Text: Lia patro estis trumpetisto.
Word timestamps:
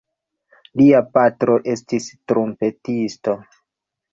Lia 0.81 1.01
patro 1.17 1.57
estis 1.75 2.09
trumpetisto. 2.33 3.37